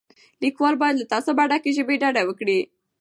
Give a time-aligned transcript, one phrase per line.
[0.43, 2.59] لیکوال باید له تعصب ډکې ژبې ډډه وکړي.